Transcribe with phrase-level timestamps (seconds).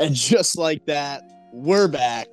[0.00, 2.28] And just like that, we're back.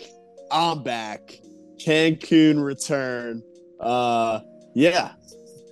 [0.49, 1.37] I'm back.
[1.77, 3.43] Cancun return.
[3.81, 4.39] Uh,
[4.73, 5.11] yeah.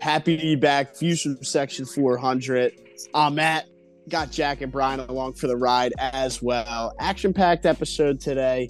[0.02, 0.98] Happy to be back.
[1.00, 2.74] Views from section 400.
[3.14, 3.68] I'm Matt.
[4.10, 6.94] Got Jack and Brian along for the ride as well.
[7.00, 8.70] Action packed episode today.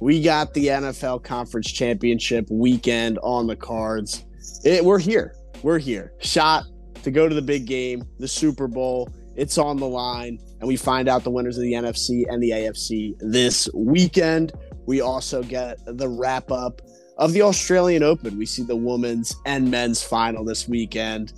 [0.00, 4.24] We got the NFL Conference Championship weekend on the cards.
[4.64, 5.34] It, we're here.
[5.62, 6.14] We're here.
[6.20, 6.64] Shot
[7.02, 9.10] to go to the big game, the Super Bowl.
[9.36, 12.50] It's on the line, and we find out the winners of the NFC and the
[12.50, 14.52] AFC this weekend.
[14.86, 16.82] We also get the wrap up
[17.18, 18.36] of the Australian Open.
[18.36, 21.32] We see the women's and men's final this weekend.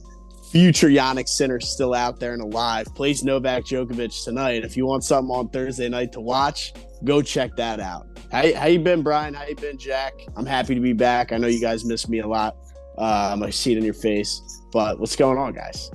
[0.51, 2.87] Future Jannik Sinner still out there and alive.
[2.95, 4.65] Plays Novak Djokovic tonight.
[4.65, 6.73] If you want something on Thursday night to watch,
[7.03, 8.07] go check that out.
[8.31, 9.35] How, how you been, Brian?
[9.35, 10.15] How you been, Jack?
[10.37, 11.33] I'm happy to be back.
[11.33, 12.57] I know you guys missed me a lot.
[12.99, 14.41] Um, I see it in your face.
[14.73, 15.91] But what's going on, guys?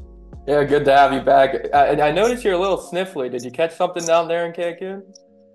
[0.50, 1.72] Yeah, good to have you back.
[1.76, 3.30] I, I noticed you're a little sniffly.
[3.30, 5.04] Did you catch something down there in Cancun?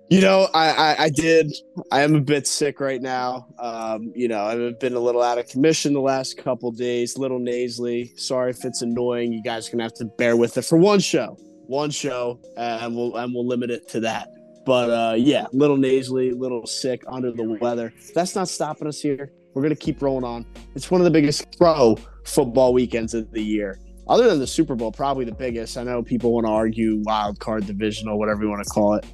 [0.09, 1.51] You know, I, I, I, did.
[1.91, 3.45] I am a bit sick right now.
[3.59, 7.39] Um, you know, I've been a little out of commission the last couple days, little
[7.39, 8.13] nasally.
[8.15, 9.33] Sorry if it's annoying.
[9.33, 11.35] You guys are gonna have to bear with it for one show,
[11.65, 14.29] one show, and we'll and we'll limit it to that.
[14.65, 17.93] But uh, yeah, little nasally, little sick, under the weather.
[18.13, 19.29] That's not stopping us here.
[19.53, 20.45] We're gonna keep rolling on.
[20.73, 23.81] It's one of the biggest pro football weekends of the year.
[24.07, 25.77] Other than the Super Bowl, probably the biggest.
[25.77, 29.05] I know people want to argue wild card divisional, whatever you want to call it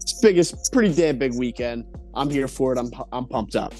[0.00, 1.84] it's biggest, pretty damn big weekend.
[2.14, 2.78] I'm here for it.
[2.78, 3.74] I'm I'm pumped up.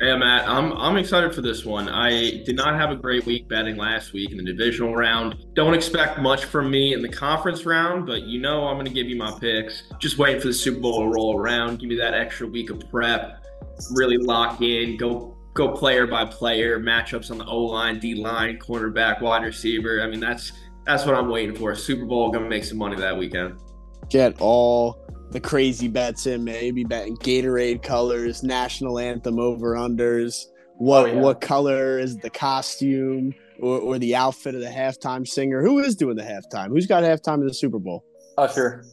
[0.00, 1.88] Hey Matt, I'm I'm excited for this one.
[1.88, 5.36] I did not have a great week betting last week in the divisional round.
[5.54, 8.92] Don't expect much from me in the conference round, but you know I'm going to
[8.92, 9.84] give you my picks.
[9.98, 11.78] Just waiting for the Super Bowl to roll around.
[11.78, 13.44] Give me that extra week of prep.
[13.92, 14.96] Really lock in.
[14.96, 16.78] Go go player by player.
[16.78, 20.02] Matchups on the O line, D line, cornerback, wide receiver.
[20.02, 20.52] I mean that's
[20.84, 21.74] that's what I'm waiting for.
[21.74, 23.58] Super Bowl going to make some money that weekend.
[24.08, 30.44] Get all the crazy bets in, maybe betting Gatorade colors, national anthem over unders.
[30.76, 31.20] What oh, yeah.
[31.20, 35.62] what color is the costume or, or the outfit of the halftime singer?
[35.62, 36.68] Who is doing the halftime?
[36.68, 38.04] Who's got halftime of the Super Bowl?
[38.38, 38.84] Usher.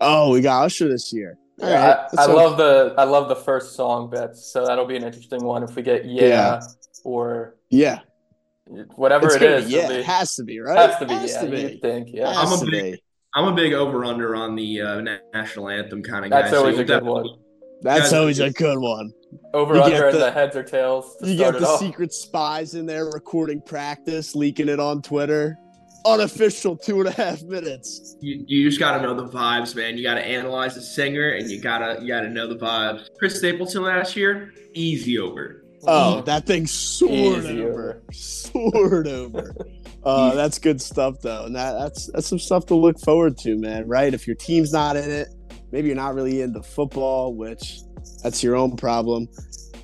[0.00, 1.38] Oh, we got Usher this year.
[1.58, 4.96] Yeah, right, I, I love the I love the first song bets, so that'll be
[4.96, 6.60] an interesting one if we get yeah, yeah.
[7.04, 8.00] or yeah
[8.96, 9.70] whatever it's it is.
[9.70, 10.78] Yeah, be, it has to be right.
[10.78, 11.14] Has to be.
[11.14, 11.60] Has yeah, to be.
[11.60, 12.28] you think yeah.
[12.28, 12.98] I'm a big
[13.34, 15.00] I'm a big over under on the uh,
[15.32, 16.42] national anthem kind of guy.
[16.42, 17.28] That's always so a good one.
[17.82, 19.12] That's always a good one.
[19.54, 21.16] Over you under the, the, heads or tails.
[21.22, 21.80] You get the off.
[21.80, 25.58] secret spies in there recording practice, leaking it on Twitter.
[26.04, 28.16] Unofficial two and a half minutes.
[28.20, 29.96] You, you just got to know the vibes, man.
[29.96, 33.08] You got to analyze the singer, and you gotta you gotta know the vibes.
[33.18, 35.64] Chris Stapleton last year, easy over.
[35.86, 39.54] Oh, that thing soared easy over, soared over.
[40.04, 43.56] Uh, that's good stuff though, and that, that's that's some stuff to look forward to,
[43.56, 43.86] man.
[43.86, 44.12] Right?
[44.12, 45.28] If your team's not in it,
[45.70, 47.82] maybe you're not really into football, which
[48.20, 49.28] that's your own problem.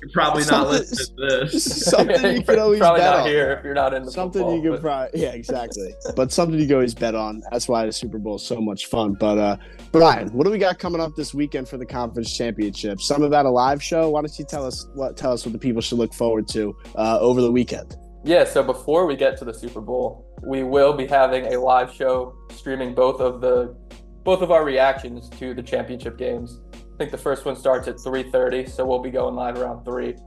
[0.01, 1.85] You're probably not listening to this.
[1.85, 3.27] Something you can always probably bet not on.
[3.27, 4.81] here if you're not in something football, you can but...
[4.81, 5.93] probably yeah exactly.
[6.15, 7.41] but something you can always bet on.
[7.51, 9.15] That's why the Super Bowl is so much fun.
[9.19, 9.57] But uh,
[9.91, 13.01] Brian, what do we got coming up this weekend for the conference championship?
[13.01, 14.09] Some of that a live show.
[14.09, 16.75] Why don't you tell us what tell us what the people should look forward to
[16.95, 17.97] uh, over the weekend?
[18.23, 21.93] Yeah, so before we get to the Super Bowl, we will be having a live
[21.93, 23.75] show streaming both of the
[24.23, 26.59] both of our reactions to the championship games.
[26.99, 30.17] I think the first one starts at 3:30, so we'll be going live around three.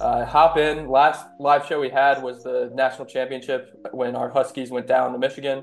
[0.00, 0.88] Uh, hop in.
[0.88, 5.20] Last live show we had was the national championship when our Huskies went down to
[5.20, 5.62] Michigan.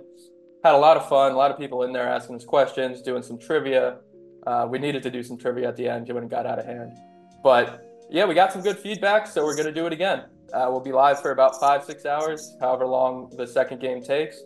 [0.64, 1.34] Had a lot of fun.
[1.34, 3.98] A lot of people in there asking us questions, doing some trivia.
[4.48, 6.94] Uh, we needed to do some trivia at the end it got out of hand.
[7.44, 10.24] But yeah, we got some good feedback, so we're going to do it again.
[10.54, 14.42] Uh, we'll be live for about five, six hours, however long the second game takes.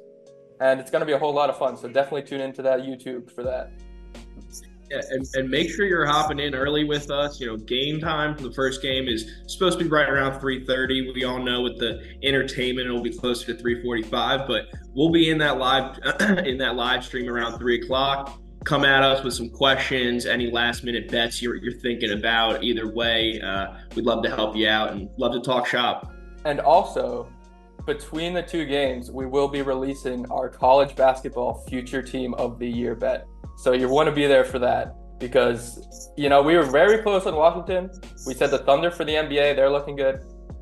[0.61, 1.77] And it's going to be a whole lot of fun.
[1.77, 3.71] So definitely tune into that YouTube for that.
[4.89, 7.39] Yeah, and, and make sure you're hopping in early with us.
[7.41, 11.13] You know, game time for the first game is supposed to be right around 3:30.
[11.13, 15.37] We all know with the entertainment, it'll be closer to 3:45, but we'll be in
[15.39, 15.97] that live
[16.45, 20.83] in that live stream around three o'clock come at us with some questions, any last
[20.83, 22.61] minute bets you're, you're thinking about.
[22.61, 26.13] Either way, uh, we'd love to help you out and love to talk shop.
[26.43, 27.29] And also,
[27.87, 32.67] between the two games, we will be releasing our college basketball future team of the
[32.67, 33.25] year bet.
[33.55, 37.25] So you want to be there for that because, you know, we were very close
[37.25, 37.89] in Washington.
[38.27, 40.19] We said the Thunder for the NBA, they're looking good.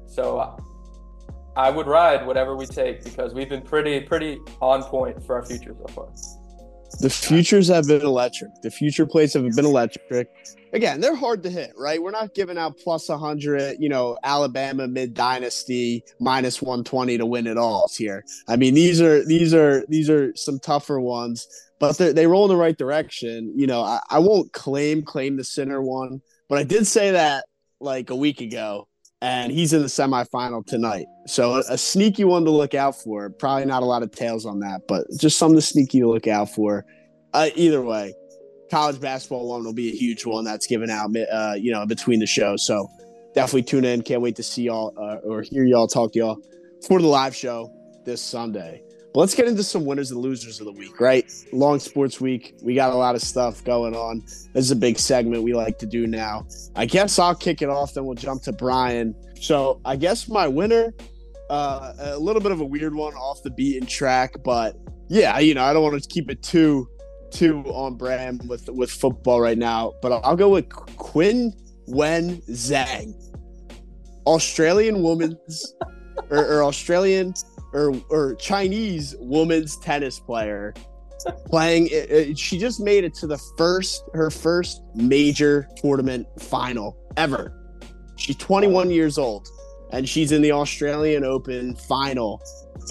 [0.08, 0.56] So
[1.58, 5.46] I would ride whatever we take because we've been pretty, pretty on point for our
[5.46, 6.08] future so far.
[7.00, 8.52] The futures have been electric.
[8.62, 10.30] The future plays have been electric.
[10.74, 12.02] Again, they're hard to hit, right?
[12.02, 17.48] We're not giving out plus 100, you know, Alabama mid dynasty minus 120 to win
[17.48, 18.24] it all here.
[18.48, 21.48] I mean, these are these are these are some tougher ones.
[21.80, 23.54] but they roll in the right direction.
[23.56, 27.46] You know, I, I won't claim claim the Sinner one, but I did say that
[27.80, 28.88] like a week ago,
[29.22, 31.06] and he's in the semifinal tonight.
[31.28, 33.30] So a, a, sneaky one to look out for.
[33.30, 36.28] Probably not a lot of tails on that, but just something to sneaky to look
[36.28, 36.86] out for.
[37.34, 38.14] Uh, either way,
[38.70, 42.20] college basketball one will be a huge one that's given out, uh, you know, between
[42.20, 42.66] the shows.
[42.66, 42.88] So
[43.34, 44.02] definitely tune in.
[44.02, 46.38] Can't wait to see y'all uh, or hear y'all talk to y'all
[46.88, 47.72] for the live show
[48.06, 48.85] this Sunday.
[49.16, 51.32] But let's get into some winners and losers of the week, right?
[51.54, 52.54] Long sports week.
[52.62, 54.20] We got a lot of stuff going on.
[54.26, 56.46] This is a big segment we like to do now.
[56.76, 59.16] I guess I'll kick it off, then we'll jump to Brian.
[59.40, 60.94] So I guess my winner,
[61.50, 64.76] uh, a little bit of a weird one off the beaten track, but
[65.08, 66.90] yeah, you know, I don't want to keep it too
[67.32, 70.68] too on brand with with football right now, but I'll go with
[70.98, 71.54] Quinn
[71.88, 73.14] Wen Zhang,
[74.26, 75.74] Australian woman's
[76.30, 77.34] or, or Australian
[77.76, 80.74] or or Chinese women's tennis player
[81.46, 86.98] playing it, it, she just made it to the first her first major tournament final
[87.18, 87.54] ever.
[88.18, 89.48] She's 21 years old
[89.92, 92.42] and she's in the Australian Open final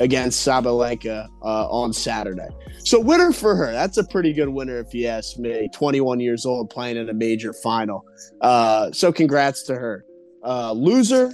[0.00, 2.48] against Sabalenka uh, on Saturday.
[2.84, 3.72] So winner for her.
[3.72, 5.68] That's a pretty good winner if you ask me.
[5.72, 8.04] 21 years old playing in a major final.
[8.40, 10.04] Uh, so congrats to her.
[10.44, 11.32] Uh, loser,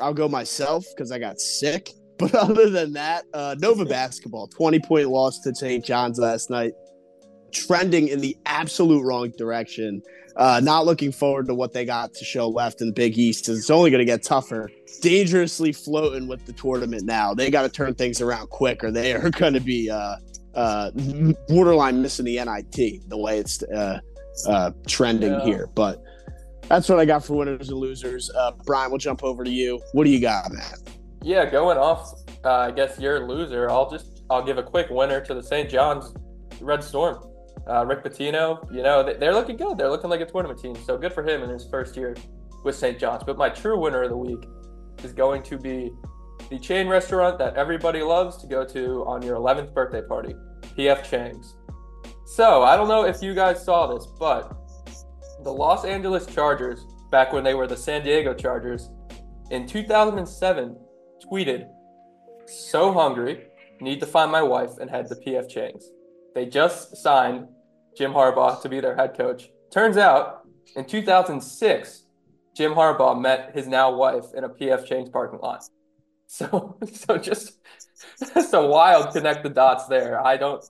[0.00, 1.90] I'll go myself because I got sick.
[2.20, 5.84] But other than that, uh, Nova basketball, 20 point loss to St.
[5.84, 6.72] John's last night,
[7.52, 10.02] trending in the absolute wrong direction.
[10.36, 13.48] Uh, not looking forward to what they got to show left in the Big East.
[13.48, 14.70] It's only going to get tougher.
[15.00, 17.34] Dangerously floating with the tournament now.
[17.34, 20.16] They got to turn things around quick, or they are going to be uh,
[20.54, 20.90] uh,
[21.48, 23.98] borderline missing the NIT the way it's uh,
[24.46, 25.44] uh, trending yeah.
[25.44, 25.66] here.
[25.74, 26.02] But
[26.68, 28.30] that's what I got for winners and losers.
[28.30, 29.80] Uh, Brian, we'll jump over to you.
[29.92, 30.99] What do you got, man?
[31.22, 32.12] Yeah, going off,
[32.44, 33.68] uh, I guess you're a loser.
[33.70, 35.68] I'll just I'll give a quick winner to the St.
[35.68, 36.14] John's
[36.60, 37.22] Red Storm.
[37.68, 39.76] Uh, Rick Pitino, you know, they're looking good.
[39.76, 40.74] They're looking like a tournament team.
[40.76, 42.16] So good for him in his first year
[42.64, 42.98] with St.
[42.98, 43.22] John's.
[43.22, 44.44] But my true winner of the week
[45.04, 45.90] is going to be
[46.48, 50.34] the chain restaurant that everybody loves to go to on your 11th birthday party,
[50.76, 51.54] PF Chang's.
[52.26, 54.56] So I don't know if you guys saw this, but
[55.44, 58.90] the Los Angeles Chargers, back when they were the San Diego Chargers,
[59.50, 60.76] in 2007
[61.30, 61.68] tweeted,
[62.46, 63.46] So hungry,
[63.80, 65.90] need to find my wife and head to PF Chang's.
[66.34, 67.48] They just signed
[67.96, 69.50] Jim Harbaugh to be their head coach.
[69.70, 70.42] Turns out,
[70.76, 72.04] in 2006,
[72.56, 75.64] Jim Harbaugh met his now wife in a PF Chang's parking lot.
[76.32, 77.58] So, so just,
[78.16, 80.24] just a wild connect the dots there.
[80.24, 80.64] I don't.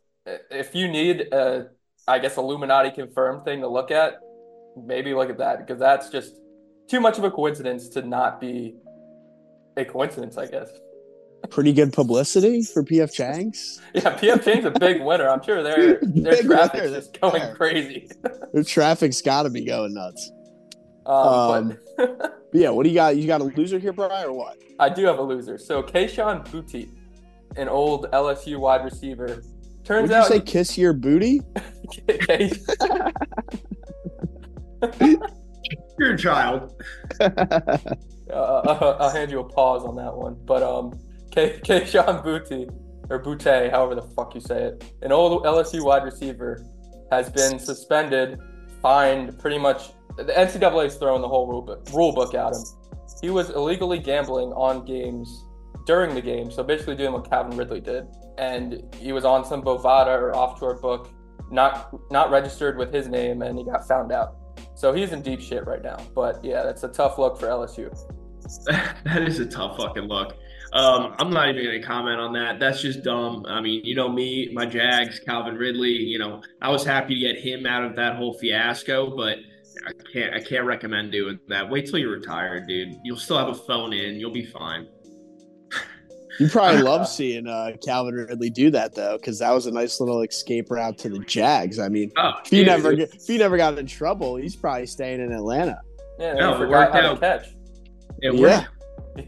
[0.50, 1.66] If you need, a,
[2.08, 4.20] I guess, Illuminati confirmed thing to look at,
[4.74, 6.32] maybe look at that because that's just
[6.88, 8.74] too much of a coincidence to not be
[9.76, 10.70] a coincidence, I guess.
[11.50, 13.80] Pretty good publicity for PF Chang's.
[13.94, 15.28] yeah, PF Chang's a big winner.
[15.28, 17.54] I'm sure their their traffic's just going there.
[17.54, 18.10] crazy.
[18.52, 20.30] their traffic's got to be going nuts.
[21.06, 22.40] Um, um but...
[22.52, 23.16] yeah, what do you got?
[23.16, 24.58] You got a loser here, Brian, or what?
[24.78, 25.58] I do have a loser.
[25.58, 26.90] So Kayshon Boutte,
[27.56, 29.42] an old LSU wide receiver,
[29.84, 31.40] turns Would out you say kiss your booty.
[35.98, 36.82] You're a child.
[38.32, 40.36] Uh, I'll hand you a pause on that one.
[40.44, 40.92] But um,
[41.30, 42.68] K- Boutte,
[43.10, 46.64] or Boutte, however the fuck you say it, an old LSU wide receiver,
[47.10, 48.38] has been suspended,
[48.82, 49.90] fined, pretty much.
[50.16, 52.62] The NCAA is throwing the whole rule book, rule book at him.
[53.22, 55.44] He was illegally gambling on games
[55.86, 58.06] during the game, so basically doing what Calvin Ridley did,
[58.38, 61.10] and he was on some Bovada or offshore book,
[61.50, 64.36] not not registered with his name, and he got found out.
[64.74, 65.96] So he's in deep shit right now.
[66.14, 67.90] But yeah, that's a tough look for LSU.
[69.04, 70.36] that is a tough fucking look.
[70.72, 72.60] Um, I'm not even going to comment on that.
[72.60, 73.44] That's just dumb.
[73.48, 75.90] I mean, you know me, my Jags, Calvin Ridley.
[75.90, 79.38] You know, I was happy to get him out of that whole fiasco, but
[79.86, 80.34] I can't.
[80.34, 81.68] I can't recommend doing that.
[81.68, 82.96] Wait till you're retired, dude.
[83.02, 84.16] You'll still have a phone in.
[84.16, 84.86] You'll be fine.
[86.38, 90.00] You probably love seeing uh, Calvin Ridley do that though, because that was a nice
[90.00, 91.78] little escape route to the Jags.
[91.78, 95.20] I mean, oh, if he never if he never got in trouble, he's probably staying
[95.20, 95.80] in Atlanta.
[96.18, 97.14] Yeah, no, forgot how out.
[97.14, 97.54] to catch.
[98.22, 98.66] It yeah,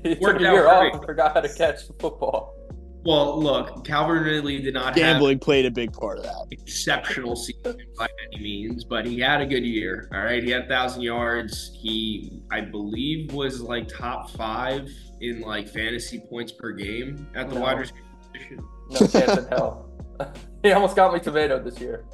[0.03, 2.57] he took a year off and forgot how to catch the football.
[3.05, 6.47] Well, look, Calvin Ridley did not gambling played a big part of that.
[6.53, 10.09] Exceptional season by any means, but he had a good year.
[10.15, 11.73] All right, he had thousand yards.
[11.75, 14.89] He, I believe, was like top five
[15.21, 17.63] in like fantasy points per game at the no.
[17.63, 17.99] wide receiver
[18.33, 18.69] position.
[18.91, 19.89] No chance in hell.
[20.63, 22.05] he almost got me tomato this year.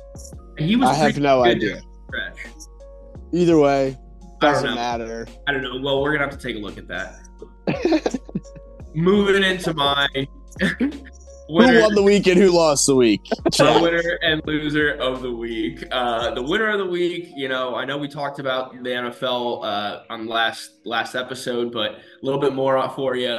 [0.56, 0.88] he was.
[0.88, 1.82] I have no idea.
[3.32, 3.99] Either way,
[4.40, 5.26] doesn't matter.
[5.47, 5.80] I don't know.
[5.83, 7.21] Well, we're gonna have to take a look at that.
[8.95, 10.09] Moving into my
[11.50, 13.23] Winner, Who won the week and who lost the week?
[13.57, 15.83] the winner and loser of the week.
[15.90, 19.64] Uh, the winner of the week, you know, I know we talked about the NFL
[19.64, 23.38] uh, on last last episode, but a little bit more for you.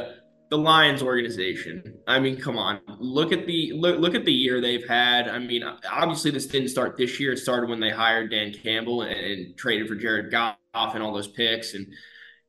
[0.50, 2.00] The Lions organization.
[2.08, 5.27] I mean, come on, look at the look, look at the year they've had.
[5.27, 7.34] I mean, obviously this didn't start this year.
[7.34, 11.13] It started when they hired Dan Campbell and, and traded for Jared Goff and all
[11.13, 11.88] those picks, and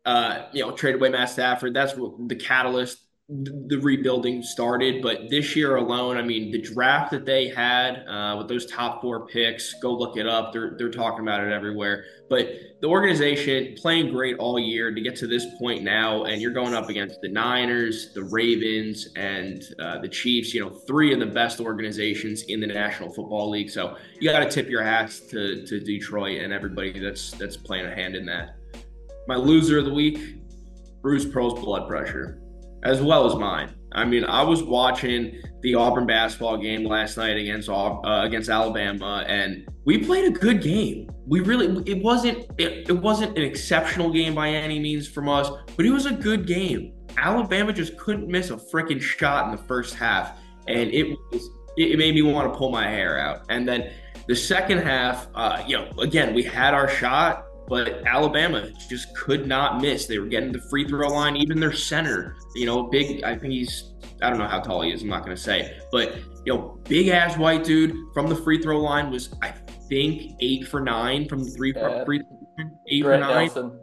[0.05, 1.75] uh, you know, traded away Matt Stafford.
[1.75, 2.99] That's the catalyst
[3.31, 5.03] the rebuilding started.
[5.03, 9.01] But this year alone, I mean, the draft that they had uh, with those top
[9.01, 10.53] four picks, go look it up.
[10.53, 12.05] They're they're talking about it everywhere.
[12.29, 12.49] But
[12.81, 16.75] the organization playing great all year to get to this point now, and you're going
[16.75, 20.53] up against the Niners, the Ravens, and uh, the Chiefs.
[20.53, 23.71] You know, three of the best organizations in the National Football League.
[23.71, 27.87] So you got to tip your hats to to Detroit and everybody that's that's playing
[27.87, 28.57] a hand in that.
[29.29, 30.19] My loser of the week,
[31.01, 32.40] Bruce Pearl's blood pressure
[32.83, 33.75] as well as mine.
[33.93, 39.25] I mean, I was watching the Auburn basketball game last night against uh, against Alabama,
[39.27, 41.11] and we played a good game.
[41.27, 45.51] We really it wasn't it, it wasn't an exceptional game by any means from us,
[45.77, 46.93] but it was a good game.
[47.17, 51.99] Alabama just couldn't miss a freaking shot in the first half, and it was it
[51.99, 53.45] made me want to pull my hair out.
[53.49, 53.91] And then
[54.29, 59.47] the second half, uh, you know, again we had our shot, but Alabama just could
[59.47, 60.07] not miss.
[60.07, 61.37] They were getting the free throw line.
[61.37, 63.23] Even their center, you know, big.
[63.23, 63.95] I think he's.
[64.21, 65.03] I don't know how tall he is.
[65.03, 68.61] I'm not going to say, but you know, big ass white dude from the free
[68.61, 69.55] throw line was I
[69.89, 72.05] think eight for nine from the three yeah.
[72.05, 72.21] free
[72.89, 73.47] eight for nine.
[73.47, 73.81] Nelson.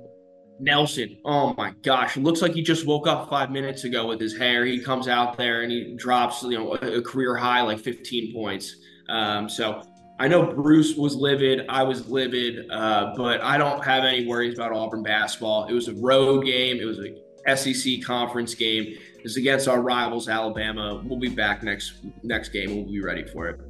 [0.59, 4.19] Nelson, oh my gosh, it looks like he just woke up five minutes ago with
[4.19, 4.65] his hair.
[4.65, 8.75] He comes out there and he drops, you know, a career high like 15 points.
[9.07, 9.83] Um, so
[10.19, 11.65] I know Bruce was livid.
[11.69, 15.65] I was livid, uh, but I don't have any worries about Auburn basketball.
[15.65, 16.79] It was a road game.
[16.79, 18.83] It was a SEC conference game.
[18.87, 21.01] It was against our rivals, Alabama.
[21.05, 22.75] We'll be back next next game.
[22.75, 23.61] We'll be ready for it.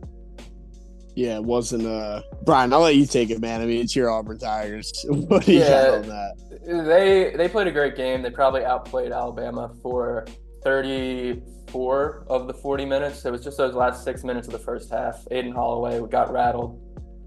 [1.16, 3.62] Yeah, it wasn't uh Brian, I'll let you take it, man.
[3.62, 5.06] I mean, it's your Auburn Tigers.
[5.10, 6.86] what do you yeah, got on that?
[6.88, 8.22] They they played a great game.
[8.22, 10.26] They probably outplayed Alabama for
[11.68, 13.26] 34 of the 40 minutes.
[13.26, 15.26] It was just those last six minutes of the first half.
[15.32, 16.82] Aden Holloway got rattled.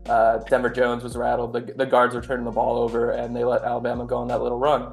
[0.07, 1.53] Uh, Denver Jones was rattled.
[1.53, 4.43] The, the guards were turning the ball over, and they let Alabama go on that
[4.43, 4.93] little run.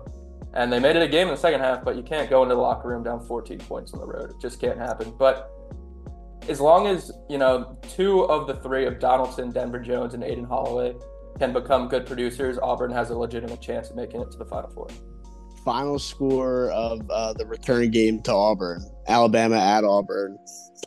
[0.54, 2.56] And they made it a game in the second half, but you can't go into
[2.56, 4.32] the locker room down 14 points on the road.
[4.32, 5.13] It just can't happen.
[5.18, 5.51] But
[6.50, 10.46] as long as, you know, two of the three of Donaldson, Denver Jones, and Aden
[10.46, 10.96] Holloway
[11.39, 14.70] can become good producers, Auburn has a legitimate chance of making it to the Final
[14.72, 14.88] Four
[15.68, 20.38] final score of uh, the return game to Auburn, Alabama at Auburn.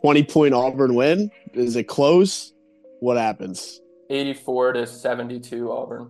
[0.00, 1.30] 20 point Auburn win.
[1.52, 2.54] Is it close?
[3.00, 3.82] What happens?
[4.08, 6.08] 84 to 72 Auburn.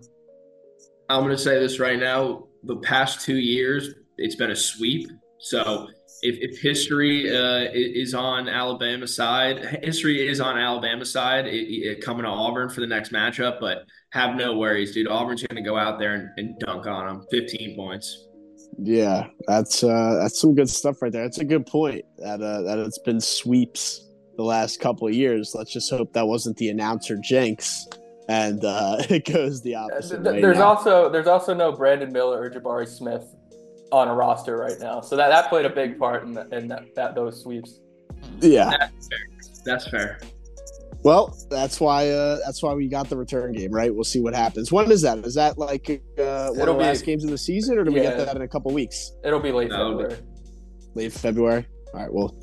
[1.09, 2.47] I'm going to say this right now.
[2.63, 5.09] The past two years, it's been a sweep.
[5.39, 5.89] So
[6.21, 12.05] if, if history uh, is on Alabama side, history is on Alabama side it, it,
[12.05, 13.59] coming to Auburn for the next matchup.
[13.59, 13.79] But
[14.13, 15.09] have no worries, dude.
[15.09, 17.25] Auburn's going to go out there and, and dunk on them.
[17.31, 18.27] 15 points.
[18.77, 21.23] Yeah, that's uh, that's some good stuff right there.
[21.23, 25.53] That's a good point that uh, that it's been sweeps the last couple of years.
[25.55, 27.87] Let's just hope that wasn't the announcer jinx,
[28.29, 30.23] and uh, it goes the opposite.
[30.23, 30.65] Th- there's now.
[30.65, 33.35] also there's also no Brandon Miller or Jabari Smith
[33.91, 36.67] on a roster right now, so that, that played a big part in, the, in
[36.69, 37.81] that, that those sweeps.
[38.39, 39.19] Yeah, that's fair.
[39.65, 40.19] That's fair.
[41.03, 43.93] Well, that's why uh, that's why we got the return game, right?
[43.93, 44.71] We'll see what happens.
[44.71, 45.17] When is that?
[45.19, 47.91] Is that like uh, one It'll of the last games of the season, or do
[47.91, 49.11] yeah, we get that in a couple weeks?
[49.23, 50.23] It'll be late no, February.
[50.93, 51.65] Late February.
[51.93, 52.13] All right.
[52.13, 52.35] Well,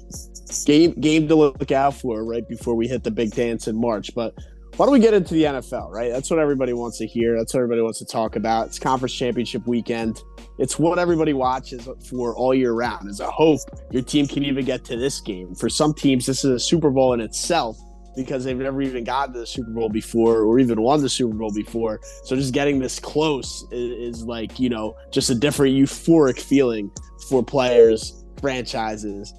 [0.64, 4.12] game game to look out for right before we hit the big dance in March.
[4.14, 4.34] But
[4.76, 5.90] why don't we get into the NFL?
[5.90, 6.10] Right.
[6.10, 7.36] That's what everybody wants to hear.
[7.38, 8.66] That's what everybody wants to talk about.
[8.66, 10.20] It's conference championship weekend.
[10.58, 13.08] It's what everybody watches for all year round.
[13.08, 13.60] Is a hope
[13.92, 15.54] your team can even get to this game.
[15.54, 17.78] For some teams, this is a Super Bowl in itself
[18.18, 21.34] because they've never even gotten to the Super Bowl before or even won the Super
[21.34, 22.00] Bowl before.
[22.24, 26.90] So just getting this close is, is, like, you know, just a different euphoric feeling
[27.28, 29.32] for players, franchises,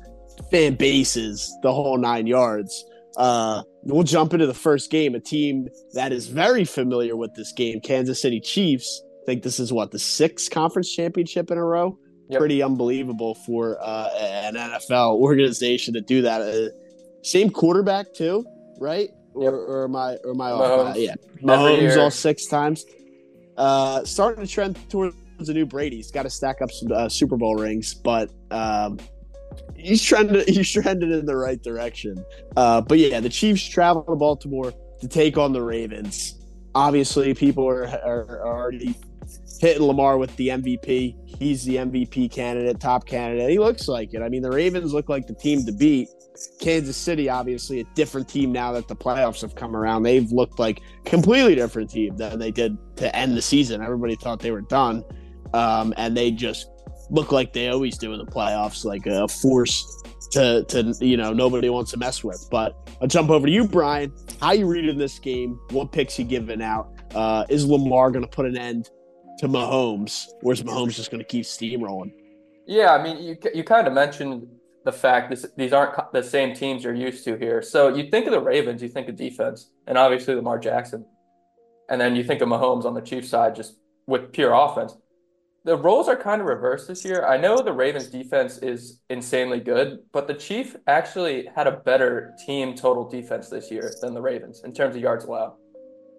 [0.49, 2.85] fan bases, the whole nine yards.
[3.17, 5.13] Uh, we'll jump into the first game.
[5.13, 9.03] A team that is very familiar with this game, Kansas City Chiefs.
[9.23, 11.99] I think this is what the sixth conference championship in a row.
[12.29, 12.39] Yep.
[12.39, 16.41] Pretty unbelievable for uh, an NFL organization to do that.
[16.41, 16.69] Uh,
[17.23, 18.45] same quarterback too
[18.79, 19.09] right?
[19.35, 19.53] Yep.
[19.53, 20.95] Or, or am I or am I off?
[20.95, 22.85] Uh, yeah, Mahomes all six times.
[23.57, 25.15] Uh, starting to trend towards
[25.47, 25.97] a new Brady.
[25.97, 28.99] He's got to stack up some uh, Super Bowl rings, but um,
[29.75, 32.23] he's trending he's trending in the right direction.
[32.55, 36.35] Uh, but yeah, the Chiefs travel to Baltimore to take on the Ravens.
[36.75, 38.95] Obviously, people are, are, are already
[39.59, 41.15] hitting Lamar with the MVP.
[41.37, 43.49] He's the MVP candidate, top candidate.
[43.49, 44.21] He looks like it.
[44.21, 46.09] I mean, the Ravens look like the team to beat.
[46.61, 50.03] Kansas City, obviously, a different team now that the playoffs have come around.
[50.03, 53.83] They've looked like completely different team than they did to end the season.
[53.83, 55.03] Everybody thought they were done,
[55.53, 56.69] um, and they just
[57.09, 60.01] look like they always do in the playoffs, like a force
[60.31, 62.47] to to you know nobody wants to mess with.
[62.49, 64.13] But I'll jump over to you, Brian.
[64.39, 65.59] How you reading this game?
[65.71, 66.93] What picks you giving out?
[67.13, 68.89] Uh, is Lamar going to put an end
[69.39, 72.13] to Mahomes, is Mahomes just going to keep steamrolling?
[72.67, 74.47] Yeah, I mean, you you kind of mentioned
[74.85, 77.61] the fact these aren't the same teams you're used to here.
[77.61, 81.05] So you think of the Ravens, you think of defense, and obviously Lamar Jackson,
[81.89, 83.75] and then you think of Mahomes on the Chiefs side, just
[84.07, 84.95] with pure offense
[85.65, 87.25] the roles are kind of reversed this year.
[87.25, 92.33] I know the Ravens defense is insanely good, but the Chief actually had a better
[92.45, 95.53] team total defense this year than the Ravens in terms of yards allowed.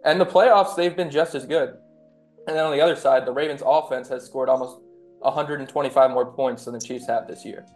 [0.04, 1.74] And the playoffs, they've been just as good.
[2.46, 4.78] And then on the other side, the Ravens offense has scored almost
[5.20, 7.66] 125 more points than the Chiefs have this year.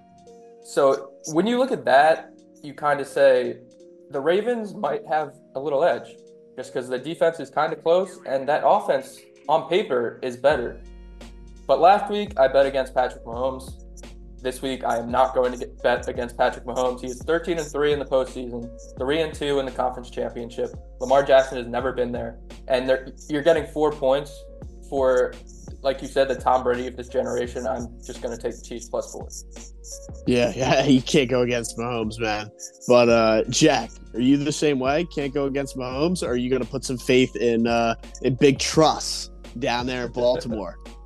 [0.64, 3.59] So when you look at that, you kind of say
[4.11, 6.16] the Ravens might have a little edge
[6.56, 10.80] just because the defense is kind of close and that offense on paper is better.
[11.66, 13.84] But last week, I bet against Patrick Mahomes.
[14.45, 17.01] This week, I am not going to get bet against Patrick Mahomes.
[17.01, 20.69] He is 13 and 3 in the postseason, 3 and 2 in the conference championship.
[21.01, 22.41] Lamar Jackson has never been there.
[22.69, 24.39] And you're getting four points
[24.91, 25.33] for,
[25.81, 27.67] like you said, the Tom Brady of this generation.
[27.67, 29.29] I'm just going to take the Chiefs plus four.
[30.27, 32.51] Yeah, yeah, you can't go against Mahomes, man.
[32.87, 35.07] But uh, Jack, are you the same way?
[35.07, 36.23] Can't go against Mahomes?
[36.23, 40.05] Or are you going to put some faith in uh, in Big Truss down there
[40.05, 40.77] in Baltimore?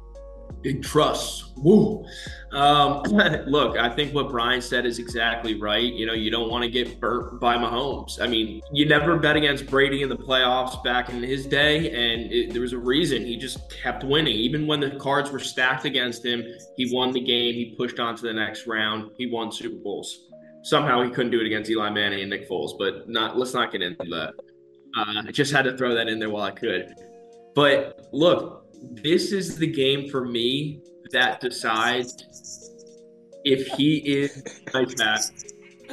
[0.62, 1.56] Big trust.
[1.56, 2.04] Woo.
[2.52, 3.02] Um,
[3.46, 5.92] look, I think what Brian said is exactly right.
[5.92, 8.20] You know, you don't want to get burnt by Mahomes.
[8.20, 12.32] I mean, you never bet against Brady in the playoffs back in his day, and
[12.32, 14.34] it, there was a reason he just kept winning.
[14.34, 16.44] Even when the cards were stacked against him,
[16.76, 17.54] he won the game.
[17.54, 19.10] He pushed on to the next round.
[19.16, 20.26] He won Super Bowls.
[20.62, 23.38] Somehow he couldn't do it against Eli Manning and Nick Foles, but not.
[23.38, 24.34] Let's not get into that.
[24.96, 26.94] Uh, I just had to throw that in there while I could.
[27.54, 28.67] But look,
[29.02, 30.80] this is the game for me
[31.12, 32.24] that decides
[33.44, 34.42] if he is
[34.74, 34.88] like.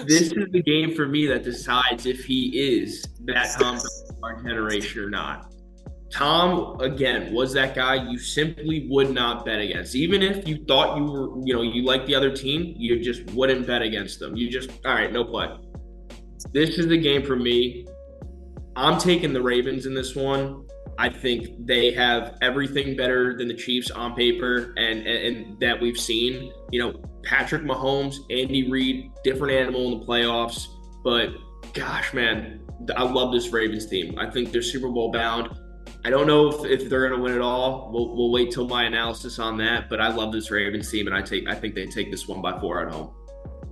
[0.07, 3.79] This is the game for me that decides if he is that Tom
[4.23, 5.53] our generation or not.
[6.11, 9.95] Tom, again, was that guy you simply would not bet against.
[9.95, 13.25] Even if you thought you were, you know, you liked the other team, you just
[13.31, 14.35] wouldn't bet against them.
[14.35, 15.49] You just, all right, no play.
[16.53, 17.85] This is the game for me.
[18.75, 20.64] I'm taking the Ravens in this one.
[20.97, 25.79] I think they have everything better than the Chiefs on paper and, and, and that
[25.79, 26.51] we've seen.
[26.71, 30.67] You know, Patrick Mahomes, Andy Reid, different animal in the playoffs.
[31.03, 31.29] But
[31.73, 32.61] gosh, man,
[32.95, 34.17] I love this Ravens team.
[34.17, 35.49] I think they're Super Bowl bound.
[36.05, 37.91] I don't know if, if they're going to win it all.
[37.91, 39.89] We'll, we'll wait till my analysis on that.
[39.89, 42.41] But I love this Ravens team, and I take I think they take this one
[42.41, 43.11] by four at home.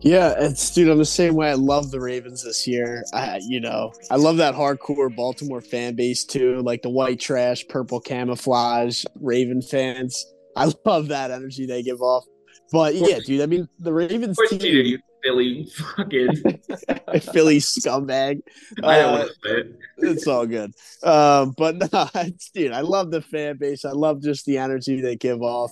[0.04, 0.90] Yeah, it's dude.
[0.90, 1.50] I'm the same way.
[1.50, 3.06] I love the Ravens this year.
[3.14, 7.66] I, you know, I love that hardcore Baltimore fan base too, like the white trash,
[7.70, 10.26] purple camouflage Raven fans.
[10.58, 12.26] I love that energy they give off.
[12.72, 13.42] But yeah, dude.
[13.42, 14.60] I mean, the Ravens team.
[14.62, 16.36] You Philly fucking
[17.32, 18.42] Philly scumbag.
[18.84, 19.80] I don't uh, want to say it.
[20.00, 20.74] It's all good.
[21.02, 22.10] Um, but no,
[22.54, 23.86] dude, I love the fan base.
[23.86, 25.72] I love just the energy they give off.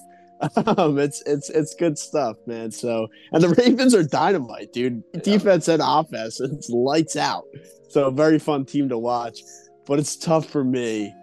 [0.66, 2.72] Um, it's it's it's good stuff, man.
[2.72, 5.04] So and the Ravens are dynamite, dude.
[5.14, 5.22] Yeah.
[5.22, 7.46] Defense and offense, it's lights out.
[7.90, 9.40] So a very fun team to watch,
[9.86, 11.14] but it's tough for me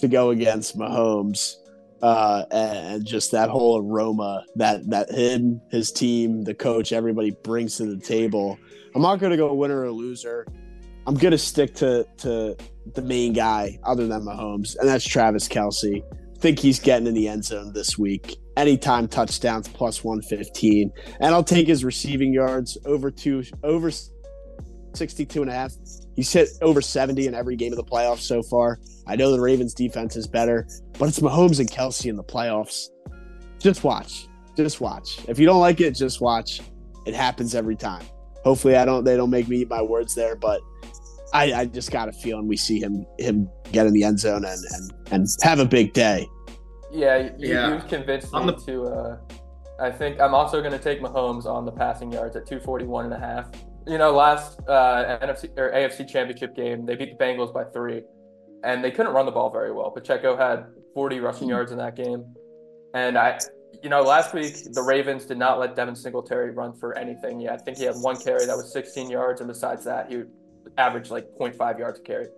[0.00, 1.56] to go against Mahomes
[2.02, 7.76] uh, and just that whole aroma that that him, his team, the coach, everybody brings
[7.78, 8.58] to the table.
[8.94, 10.46] I'm not going to go winner or loser.
[11.06, 12.56] I'm going to stick to to
[12.94, 16.02] the main guy other than Mahomes, and that's Travis Kelce.
[16.38, 21.42] think he's getting in the end zone this week anytime touchdowns plus 115 and i'll
[21.42, 23.90] take his receiving yards over two over
[24.96, 25.72] 62 and a half.
[26.14, 28.78] He's hit over 70 in every game of the playoffs so far.
[29.06, 30.66] I know the ravens defense is better
[30.98, 32.88] but it's mahomes and Kelce in the playoffs.
[33.58, 35.18] Just watch just watch.
[35.28, 36.60] If you don't like it just watch.
[37.06, 38.04] It happens every time.
[38.44, 40.60] Hopefully i don't they don't make me eat my words there but
[41.32, 44.44] i, I just got a feeling we see him him get in the end zone
[44.44, 46.28] and and, and have a big day
[46.94, 47.74] yeah, you, yeah.
[47.74, 48.52] you've convinced me the...
[48.52, 48.84] to.
[48.84, 49.18] Uh,
[49.80, 53.14] I think I'm also going to take Mahomes on the passing yards at 241 and
[53.14, 53.50] a half.
[53.86, 58.02] You know, last uh, NFC or AFC Championship game, they beat the Bengals by three,
[58.62, 59.90] and they couldn't run the ball very well.
[59.90, 62.24] Pacheco had 40 rushing yards in that game,
[62.94, 63.40] and I,
[63.82, 67.40] you know, last week the Ravens did not let Devin Singletary run for anything.
[67.40, 70.22] Yeah, I think he had one carry that was 16 yards, and besides that, he
[70.78, 72.28] averaged like 0.5 yards a carry.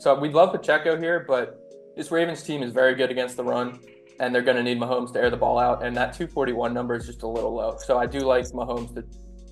[0.00, 1.63] So we'd love Pacheco here, but
[1.96, 3.80] this Ravens team is very good against the run.
[4.20, 5.84] and they're going to need Mahomes to air the ball out.
[5.84, 7.76] And that 241 number is just a little low.
[7.84, 9.04] So I do like Mahomes to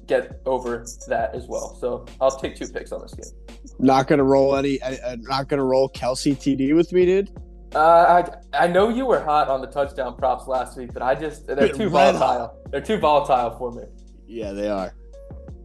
[0.06, 1.76] get over that as well.
[1.80, 3.66] So I'll take two picks on this game.
[3.78, 4.80] Not gonna roll any.
[4.82, 7.30] Uh, not gonna roll Kelce TD with me, dude.
[7.74, 8.22] Uh,
[8.54, 11.46] I I know you were hot on the touchdown props last week, but I just
[11.46, 12.54] they're too Red volatile.
[12.70, 13.84] They're too volatile for me.
[14.26, 14.94] Yeah, they are.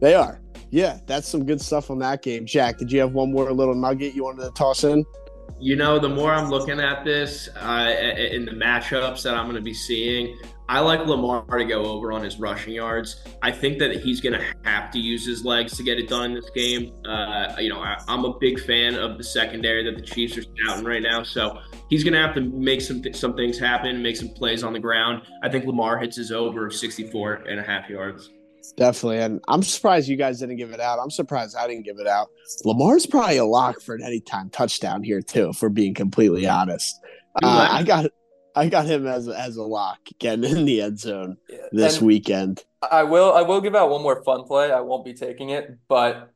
[0.00, 0.40] They are.
[0.70, 2.46] Yeah, that's some good stuff on that game.
[2.46, 5.04] Jack, did you have one more little nugget you wanted to toss in?
[5.60, 7.92] You know, the more I'm looking at this uh,
[8.32, 12.12] in the matchups that I'm going to be seeing, I like Lamar to go over
[12.12, 13.24] on his rushing yards.
[13.42, 16.26] I think that he's going to have to use his legs to get it done
[16.26, 16.92] in this game.
[17.06, 20.42] Uh, you know, I, am a big fan of the secondary that the Chiefs are
[20.42, 21.22] scouting right now.
[21.22, 24.62] So he's going to have to make some th- some things happen, make some plays
[24.62, 25.22] on the ground.
[25.42, 28.30] I think Lamar hits his over of 64 and a half yards.
[28.76, 29.18] Definitely.
[29.18, 30.98] And I'm surprised you guys didn't give it out.
[30.98, 32.28] I'm surprised I didn't give it out.
[32.64, 37.00] Lamar's probably a lock for an anytime touchdown here, too, for being completely honest.
[37.42, 38.10] Uh, I got
[38.54, 41.36] I got him as as a lock getting in the end zone
[41.70, 42.64] this and weekend.
[42.90, 44.72] I will I will give out one more fun play.
[44.72, 46.32] I won't be taking it, but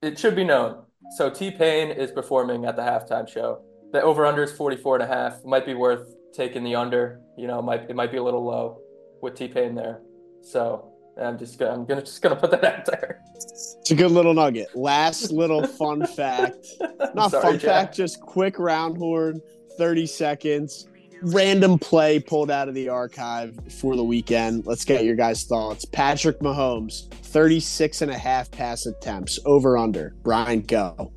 [0.00, 0.84] it should be known.
[1.16, 3.62] So T Pain is performing at the halftime show.
[3.92, 5.44] The over under is 44 and a half.
[5.44, 7.20] Might be worth taking the under.
[7.36, 8.80] You know, might it might be a little low
[9.20, 10.00] with T Pain there.
[10.42, 10.87] So
[11.20, 13.22] I'm just gonna I'm gonna just gonna put that out there.
[13.34, 14.74] It's a good little nugget.
[14.76, 16.66] Last little fun fact.
[17.14, 17.62] Not Sorry, fun Jack.
[17.62, 19.40] fact, just quick round horn,
[19.78, 20.86] 30 seconds
[21.22, 24.66] random play pulled out of the archive for the weekend.
[24.66, 25.84] Let's get your guys' thoughts.
[25.84, 30.14] Patrick Mahomes, 36 and a half pass attempts, over under.
[30.22, 31.12] Brian, go.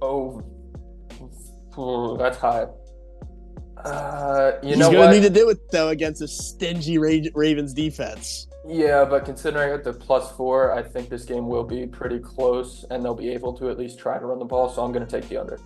[0.00, 0.42] Oh,
[2.16, 2.66] that's high.
[3.84, 5.10] Uh, you He's know gonna what?
[5.12, 8.46] need to do it though against a stingy Ravens defense.
[8.66, 12.84] Yeah, but considering it the plus four, I think this game will be pretty close,
[12.90, 14.68] and they'll be able to at least try to run the ball.
[14.68, 15.58] So I'm going to take the under.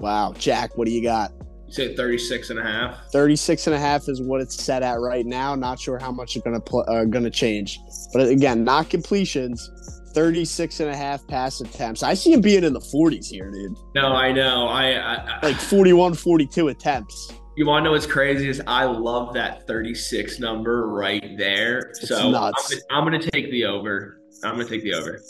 [0.00, 1.32] Wow, Jack, what do you got?
[1.68, 2.98] You say 36 and a half?
[3.12, 5.54] 36 and a half is what it's set at right now.
[5.54, 7.78] Not sure how much it's going to pl- uh, going to change.
[8.12, 9.70] But again, not completions.
[10.12, 12.02] 36 and a half pass attempts.
[12.02, 13.76] I see him being in the 40s here, dude.
[13.94, 14.66] No, I know.
[14.68, 17.32] I, I, like 41 42 attempts.
[17.56, 21.78] You want to know what's crazy is I love that 36 number right there.
[21.78, 22.74] It's so nuts.
[22.90, 24.20] I'm, I'm going to take the over.
[24.42, 25.20] I'm going to take the over.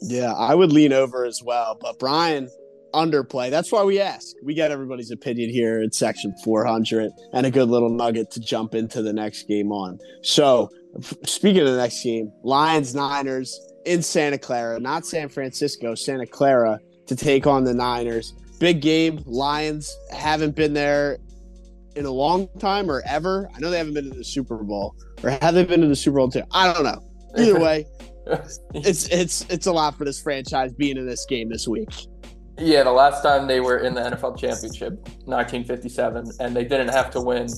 [0.00, 1.78] Yeah, I would lean over as well.
[1.80, 2.48] But Brian,
[2.92, 3.50] underplay.
[3.50, 4.34] That's why we ask.
[4.42, 8.74] We get everybody's opinion here at section 400 and a good little nugget to jump
[8.74, 9.98] into the next game on.
[10.22, 15.94] So, f- speaking of the next game, Lions Niners in Santa Clara, not San Francisco,
[15.94, 18.32] Santa Clara to take on the Niners.
[18.58, 19.22] Big game.
[19.26, 21.18] Lions haven't been there
[21.96, 23.48] in a long time or ever.
[23.54, 25.96] I know they haven't been to the Super Bowl or have they been to the
[25.96, 26.42] Super Bowl too?
[26.52, 27.02] I don't know.
[27.36, 27.86] Either way,
[28.74, 31.88] it's it's it's a lot for this franchise being in this game this week.
[32.58, 34.92] Yeah, the last time they were in the NFL Championship,
[35.24, 37.48] 1957, and they didn't have to win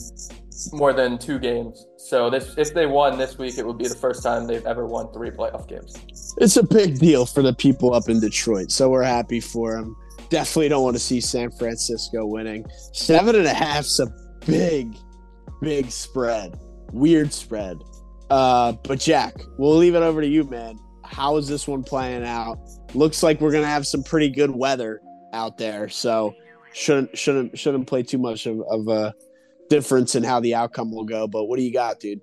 [0.73, 1.85] more than two games.
[1.99, 4.87] So this, if they won this week, it would be the first time they've ever
[4.87, 5.95] won three playoff games.
[6.39, 9.95] It's a big deal for the people up in Detroit, so we're happy for them.
[10.31, 12.65] Definitely don't want to see San Francisco winning.
[12.95, 14.07] Seven and a half's a
[14.47, 14.97] big,
[15.61, 16.59] big spread.
[16.93, 17.83] Weird spread.
[18.31, 20.79] Uh, but Jack, we'll leave it over to you, man.
[21.05, 22.59] How is this one playing out?
[22.97, 25.01] looks like we're gonna have some pretty good weather
[25.33, 25.89] out there.
[25.89, 26.35] So
[26.73, 29.15] shouldn't shouldn't shouldn't play too much of, of a
[29.69, 31.27] difference in how the outcome will go.
[31.27, 32.21] But what do you got, dude?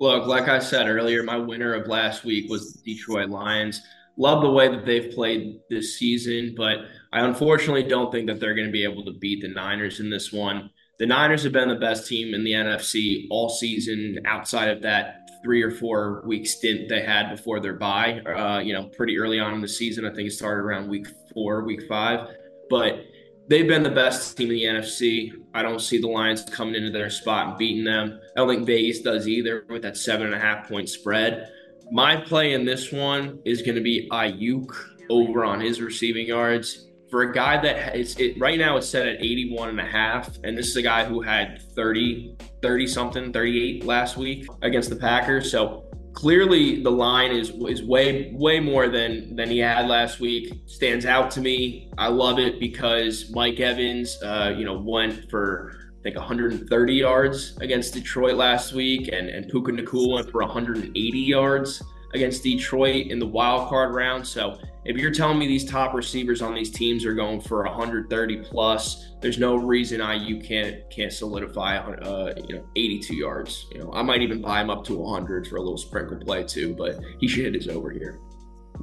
[0.00, 3.82] Look, like I said earlier, my winner of last week was the Detroit Lions.
[4.16, 6.78] Love the way that they've played this season, but
[7.12, 10.10] I unfortunately don't think that they're going to be able to beat the Niners in
[10.10, 10.70] this one.
[10.98, 15.30] The Niners have been the best team in the NFC all season outside of that
[15.44, 18.18] three or four week stint they had before their bye.
[18.20, 20.04] Uh, you know, pretty early on in the season.
[20.04, 22.28] I think it started around week four, week five.
[22.68, 23.04] But
[23.46, 25.30] they've been the best team in the NFC.
[25.54, 28.18] I don't see the Lions coming into their spot and beating them.
[28.36, 31.48] I don't think Vegas does either with that seven and a half point spread.
[31.92, 34.74] My play in this one is going to be Aiyuk
[35.10, 39.06] over on his receiving yards for a guy that is it right now it's set
[39.06, 43.32] at 81 and a half and this is a guy who had 30 30 something
[43.32, 45.50] 38 last week against the packers.
[45.50, 50.52] So clearly the line is is way way more than than he had last week.
[50.66, 51.90] Stands out to me.
[51.98, 57.58] I love it because mike evans uh, you know went for I think 130 yards
[57.60, 61.82] against Detroit last week, and and Puka Nacua went for 180 yards
[62.14, 64.26] against Detroit in the wild card round.
[64.26, 68.38] So if you're telling me these top receivers on these teams are going for 130
[68.38, 73.66] plus, there's no reason I you can't can't solidify uh, you know 82 yards.
[73.72, 76.44] You know I might even buy him up to 100 for a little sprinkle play
[76.44, 78.18] too, but he should hit his over here.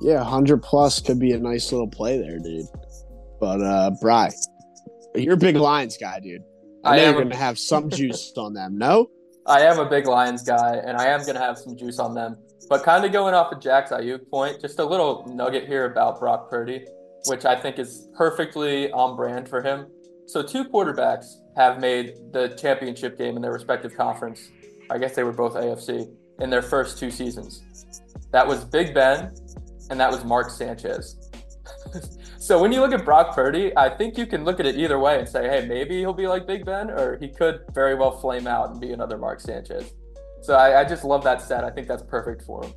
[0.01, 2.65] Yeah, 100 plus could be a nice little play there, dude.
[3.39, 4.31] But uh Bry,
[5.15, 6.43] you're a big Lions guy, dude.
[6.83, 8.77] I, I know am you're going to have some juice on them.
[8.77, 9.09] No,
[9.47, 12.15] I am a big Lions guy, and I am going to have some juice on
[12.15, 12.37] them.
[12.67, 16.19] But kind of going off of Jack's Aiyuk point, just a little nugget here about
[16.19, 16.83] Brock Purdy,
[17.27, 19.85] which I think is perfectly on brand for him.
[20.25, 24.49] So, two quarterbacks have made the championship game in their respective conference.
[24.89, 27.63] I guess they were both AFC in their first two seasons.
[28.31, 29.31] That was Big Ben,
[29.91, 31.24] and that was Mark Sanchez.
[32.37, 34.99] So, when you look at Brock Purdy, I think you can look at it either
[34.99, 38.11] way and say, hey, maybe he'll be like Big Ben, or he could very well
[38.11, 39.93] flame out and be another Mark Sanchez.
[40.41, 41.63] So I, I just love that stat.
[41.63, 42.73] I think that's perfect for him.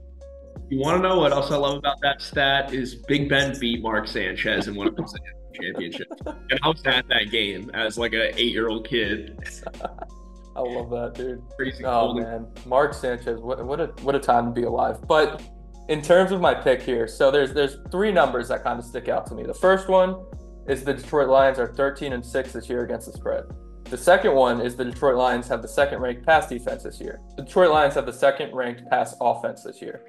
[0.71, 3.83] You want to know what else I love about that stat is Big Ben beat
[3.83, 5.15] Mark Sanchez in one of his
[5.61, 9.39] championships, and I was at that game as like an eight-year-old kid.
[10.57, 11.43] I love that, dude.
[11.57, 11.85] Crazy.
[11.85, 15.07] Oh man, Mark Sanchez, what, what a what a time to be alive.
[15.07, 15.43] But
[15.89, 19.09] in terms of my pick here, so there's there's three numbers that kind of stick
[19.09, 19.45] out to me.
[19.45, 20.25] The first one
[20.69, 23.45] is the Detroit Lions are 13 and six this year against the spread.
[23.85, 27.21] The second one is the Detroit Lions have the second ranked pass defense this year.
[27.37, 30.05] The Detroit Lions have the second ranked pass offense this year.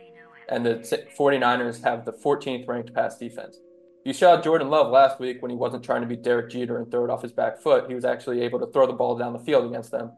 [0.50, 0.76] And the
[1.18, 3.58] 49ers have the 14th ranked pass defense.
[4.04, 6.92] You saw Jordan Love last week when he wasn't trying to be Derek Jeter and
[6.92, 7.86] throw it off his back foot.
[7.88, 10.12] He was actually able to throw the ball down the field against them.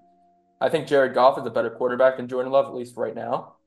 [0.59, 3.57] I think Jared Goff is a better quarterback than Jordan Love, at least right now.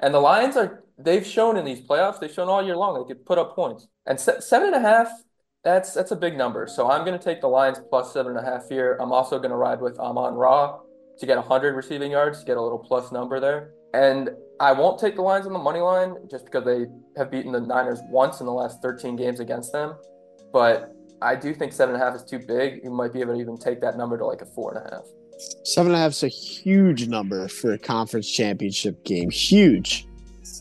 [0.00, 3.14] And the Lions are, they've shown in these playoffs, they've shown all year long they
[3.14, 3.86] could put up points.
[4.06, 5.08] And se- seven and a half,
[5.64, 6.66] that's that's a big number.
[6.66, 8.96] So I'm going to take the Lions plus seven and a half here.
[9.00, 10.78] I'm also going to ride with Amon Ra
[11.18, 13.70] to get 100 receiving yards, to get a little plus number there.
[13.94, 14.30] And
[14.60, 17.60] I won't take the Lions on the money line just because they have beaten the
[17.60, 19.94] Niners once in the last 13 games against them.
[20.52, 22.80] But I do think seven and a half is too big.
[22.84, 24.94] You might be able to even take that number to like a four and a
[24.94, 25.04] half.
[25.64, 29.30] seven and a half is a huge number for a conference championship game.
[29.30, 30.06] Huge,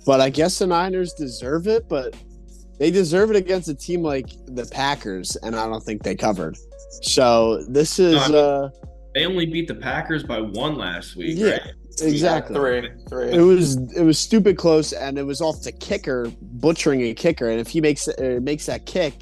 [0.05, 1.87] but I guess the Niners deserve it.
[1.89, 2.15] But
[2.79, 6.57] they deserve it against a team like the Packers, and I don't think they covered.
[7.01, 8.69] So this is No, I mean- uh,
[9.13, 11.37] They only beat the Packers by one last week.
[11.37, 11.51] Yeah.
[11.51, 11.61] right?
[12.01, 12.55] exactly.
[12.55, 13.31] Three, three.
[13.31, 17.49] It was it was stupid close, and it was off the kicker butchering a kicker,
[17.49, 19.13] and if he makes uh, makes that kick,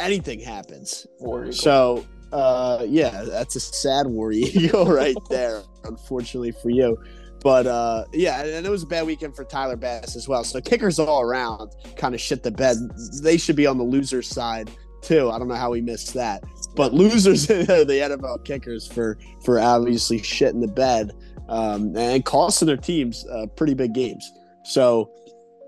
[0.00, 1.06] anything happens.
[1.20, 1.52] War Eagle.
[1.52, 5.62] So uh, yeah, that's a sad war eagle right there.
[5.84, 6.96] Unfortunately for you,
[7.42, 10.44] but uh, yeah, and it was a bad weekend for Tyler Bass as well.
[10.44, 12.76] So kickers all around kind of shit the bed.
[13.22, 15.30] They should be on the loser side too.
[15.30, 16.44] I don't know how we missed that,
[16.76, 21.12] but losers the NFL kickers for for obviously shit in the bed
[21.48, 24.30] um, and costing their teams uh, pretty big games.
[24.64, 25.10] So,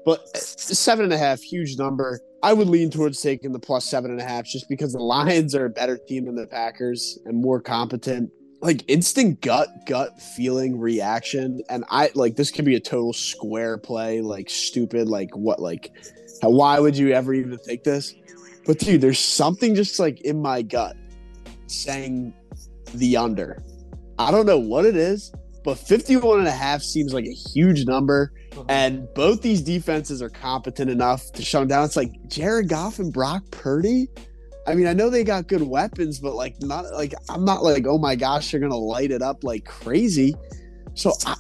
[0.05, 2.21] but seven and a half, huge number.
[2.43, 5.55] I would lean towards taking the plus seven and a half just because the Lions
[5.55, 8.31] are a better team than the Packers and more competent.
[8.65, 11.63] Like instant gut, gut feeling reaction.
[11.69, 15.93] And I like this could be a total square play, like stupid, like what, like
[16.41, 18.15] how, why would you ever even think this?
[18.67, 20.97] But dude, there's something just like in my gut
[21.67, 22.33] saying
[22.95, 23.63] the under.
[24.19, 25.33] I don't know what it is,
[25.65, 28.33] but 51 and a half seems like a huge number.
[28.53, 28.65] Uh-huh.
[28.69, 31.85] And both these defenses are competent enough to shut them down.
[31.85, 34.09] It's like Jared Goff and Brock Purdy.
[34.67, 37.87] I mean, I know they got good weapons, but like, not like I'm not like,
[37.87, 40.35] oh my gosh, they're gonna light it up like crazy.
[40.95, 41.35] So, I,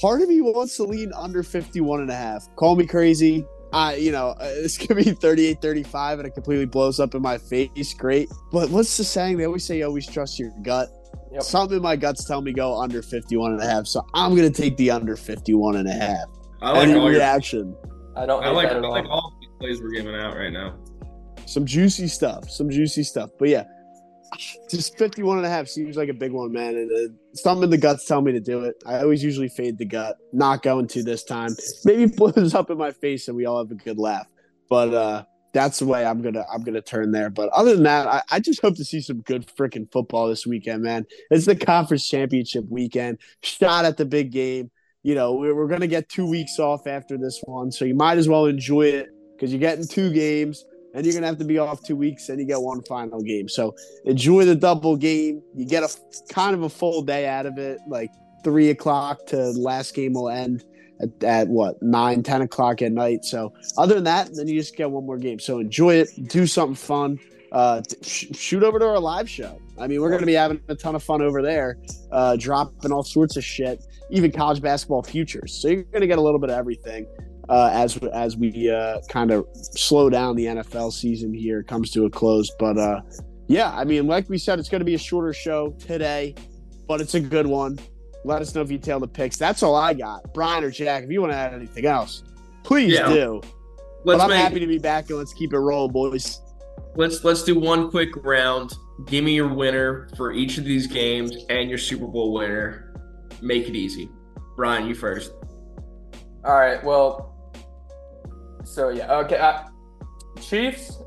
[0.00, 2.46] part of me wants to lean under 51 and a half.
[2.56, 3.44] Call me crazy.
[3.72, 7.22] I, you know, uh, this could be 38 35 and it completely blows up in
[7.22, 7.94] my face.
[7.94, 8.28] Great.
[8.50, 9.38] But what's the saying?
[9.38, 10.88] They always say, you always trust your gut.
[11.32, 11.42] Yep.
[11.44, 13.86] Something in my guts tell me go under 51 and a half.
[13.86, 16.24] So I'm going to take the under 51 and a half.
[16.60, 17.20] I like Any all your.
[17.20, 17.76] reaction?
[18.16, 18.90] I don't I like, I at all.
[18.90, 20.76] like all the plays we're giving out right now.
[21.50, 22.48] Some juicy stuff.
[22.48, 23.30] Some juicy stuff.
[23.36, 23.64] But yeah,
[24.70, 26.76] just 51 and a half seems like a big one, man.
[26.76, 28.76] And uh, something in the guts tell me to do it.
[28.86, 30.16] I always usually fade the gut.
[30.32, 31.56] Not going to this time.
[31.84, 34.28] Maybe blows up in my face and we all have a good laugh.
[34.68, 37.30] But uh that's the way I'm gonna I'm gonna turn there.
[37.30, 40.46] But other than that, I, I just hope to see some good freaking football this
[40.46, 41.04] weekend, man.
[41.32, 43.18] It's the conference championship weekend.
[43.42, 44.70] Shot at the big game.
[45.02, 48.18] You know, we're, we're gonna get two weeks off after this one, so you might
[48.18, 51.58] as well enjoy it because you're getting two games and you're gonna have to be
[51.58, 53.48] off two weeks and you get one final game.
[53.48, 53.74] So
[54.04, 55.42] enjoy the double game.
[55.54, 55.88] You get a
[56.32, 58.10] kind of a full day out of it, like
[58.42, 60.64] three o'clock to last game will end
[61.00, 63.24] at, at what nine, ten o'clock at night.
[63.24, 65.38] So other than that, then you just get one more game.
[65.38, 67.18] So enjoy it, do something fun.
[67.52, 69.60] Uh, sh- shoot over to our live show.
[69.78, 71.78] I mean, we're going to be having a ton of fun over there,
[72.12, 75.60] uh, dropping all sorts of shit, even college basketball futures.
[75.60, 77.06] So you're going to get a little bit of everything
[77.50, 82.06] uh, as as we uh, kind of slow down the NFL season here comes to
[82.06, 82.50] a close.
[82.58, 83.00] But uh,
[83.48, 86.34] yeah, I mean, like we said, it's going to be a shorter show today,
[86.86, 87.78] but it's a good one.
[88.24, 89.36] Let us know if you tail the picks.
[89.36, 90.32] That's all I got.
[90.32, 92.22] Brian or Jack, if you want to add anything else,
[92.62, 93.08] please Yeah.
[93.08, 93.40] do.
[94.04, 96.40] Let's but I'm make, happy to be back and let's keep it rolling, boys.
[96.96, 98.72] let's let's do one quick round.
[99.06, 102.94] Give me your winner for each of these games and your Super Bowl winner.
[103.42, 104.08] Make it easy.
[104.56, 105.32] Brian, you first.
[106.44, 106.82] All right.
[106.84, 107.29] Well,
[108.70, 109.12] so yeah.
[109.18, 109.36] Okay.
[109.36, 109.64] Uh,
[110.40, 110.98] Chiefs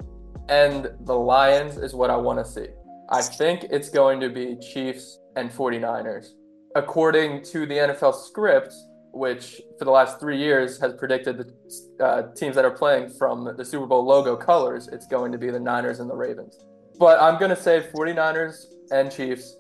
[0.49, 2.67] and the Lions is what I want to see.
[3.09, 6.27] I think it's going to be Chiefs and 49ers.
[6.75, 8.73] According to the NFL script,
[9.13, 13.55] which for the last three years has predicted the uh, teams that are playing from
[13.55, 16.59] the Super Bowl logo colors, it's going to be the Niners and the Ravens.
[16.99, 19.55] But I'm going to say 49ers and Chiefs,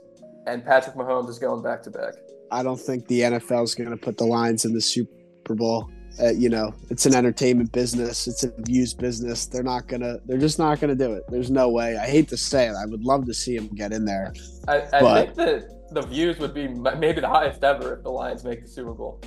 [0.47, 2.13] and Patrick Mahomes is going back to back.
[2.51, 5.89] I don't think the NFL is going to put the Lions in the Super Bowl.
[6.21, 8.27] Uh, you know, it's an entertainment business.
[8.27, 9.47] It's a views business.
[9.47, 10.19] They're not gonna.
[10.25, 11.23] They're just not gonna do it.
[11.29, 11.97] There's no way.
[11.97, 12.75] I hate to say it.
[12.75, 14.33] I would love to see him get in there.
[14.67, 18.09] I, I but, think that the views would be maybe the highest ever if the
[18.09, 19.21] Lions make the Super Bowl.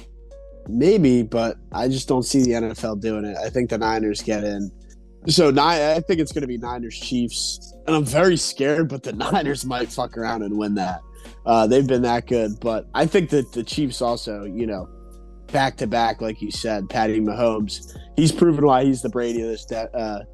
[0.68, 3.36] Maybe, but I just don't see the NFL doing it.
[3.36, 4.70] I think the Niners get in.
[5.28, 8.88] So nine, I think it's going to be Niners Chiefs, and I'm very scared.
[8.88, 11.00] But the Niners might fuck around and win that.
[11.44, 14.88] Uh, they've been that good, but I think that the Chiefs also, you know,
[15.52, 17.96] back to back, like you said, Patty Mahomes.
[18.16, 20.24] He's proven why he's the Brady of this de- uh,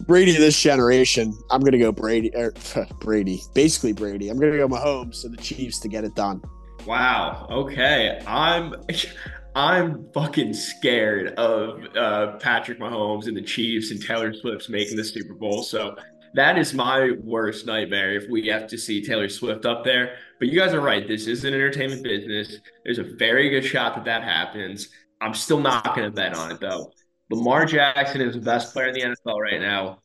[0.00, 1.36] Brady of this generation.
[1.50, 2.52] I'm gonna go Brady er,
[3.00, 4.28] Brady, basically Brady.
[4.28, 6.42] I'm gonna go Mahomes to the Chiefs to get it done.
[6.86, 7.46] Wow.
[7.50, 8.20] Okay.
[8.26, 8.74] I'm
[9.56, 15.04] I'm fucking scared of uh, Patrick Mahomes and the Chiefs and Taylor Swift's making the
[15.04, 15.62] Super Bowl.
[15.62, 15.96] So
[16.36, 20.16] that is my worst nightmare if we have to see Taylor Swift up there.
[20.38, 21.06] But you guys are right.
[21.06, 22.58] This is an entertainment business.
[22.84, 24.88] There's a very good shot that that happens.
[25.20, 26.92] I'm still not going to bet on it though.
[27.30, 29.98] Lamar Jackson is the best player in the NFL right now.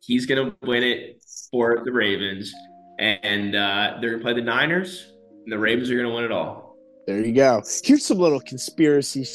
[0.00, 2.52] He's going to win it for the Ravens,
[2.98, 5.12] and uh, they're going to play the Niners
[5.48, 6.76] and the Ravens are going to win it all.
[7.06, 7.62] There you go.
[7.82, 9.26] Here's some little conspiracy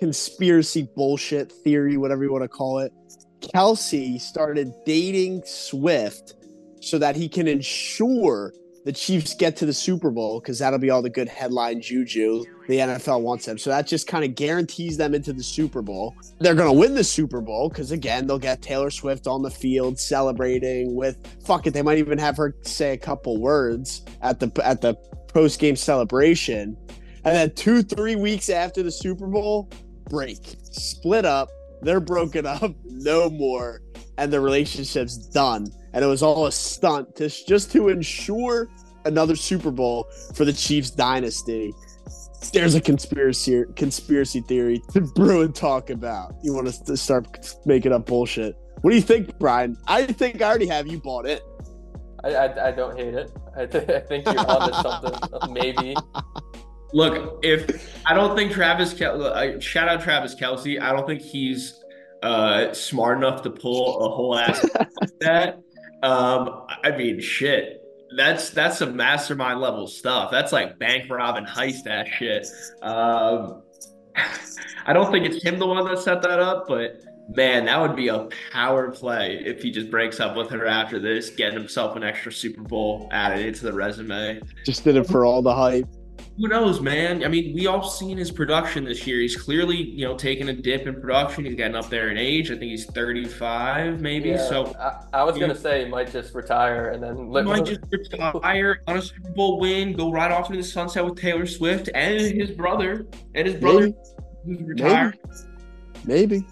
[0.00, 2.92] conspiracy bullshit theory, whatever you want to call it.
[3.54, 6.34] Kelce started dating Swift
[6.80, 8.52] so that he can ensure
[8.84, 12.44] the Chiefs get to the Super Bowl because that'll be all the good headline juju
[12.66, 13.58] the NFL wants them.
[13.58, 16.14] So that just kind of guarantees them into the Super Bowl.
[16.38, 19.50] They're going to win the Super Bowl because, again, they'll get Taylor Swift on the
[19.50, 24.40] field celebrating with, fuck it, they might even have her say a couple words at
[24.40, 24.94] the, at the
[25.28, 26.76] post game celebration.
[27.24, 29.68] And then two, three weeks after the Super Bowl,
[30.08, 31.50] break, split up.
[31.82, 33.82] They're broken up, no more,
[34.18, 38.68] and the relationship's done and it was all a stunt to, just to ensure
[39.04, 41.72] another Super Bowl for the Chiefs dynasty.
[42.52, 46.34] There's a conspiracy conspiracy theory to brew and talk about.
[46.42, 48.56] You want to start making up bullshit.
[48.80, 49.76] What do you think, Brian?
[49.86, 51.42] I think I already have you bought it.
[52.24, 53.30] I, I, I don't hate it.
[53.56, 55.52] I, th- I think you're onto something.
[55.52, 55.94] Maybe.
[56.92, 60.80] Look, if I don't think Travis, Kel- shout out Travis Kelce.
[60.80, 61.82] I don't think he's
[62.22, 65.60] uh, smart enough to pull a whole ass like that.
[66.02, 67.76] Um, I mean, shit.
[68.16, 70.32] That's that's some mastermind level stuff.
[70.32, 72.46] That's like bank robbing heist ass shit.
[72.82, 73.62] Um,
[74.86, 77.02] I don't think it's him the one that set that up, but
[77.36, 80.98] man, that would be a power play if he just breaks up with her after
[80.98, 84.40] this, getting himself an extra Super Bowl added into the resume.
[84.66, 85.86] Just did it for all the hype
[86.40, 87.22] who knows, man?
[87.22, 89.20] I mean, we all seen his production this year.
[89.20, 91.44] He's clearly, you know, taking a dip in production.
[91.44, 92.50] He's getting up there in age.
[92.50, 94.30] I think he's 35, maybe.
[94.30, 97.64] Yeah, so I, I was gonna say he might just retire and then he might
[97.66, 101.44] just retire on a Super Bowl win, go right off into the sunset with Taylor
[101.44, 103.92] Swift and his brother and his brother
[104.46, 104.64] maybe.
[104.64, 105.14] retire.
[106.06, 106.38] Maybe.
[106.38, 106.46] maybe.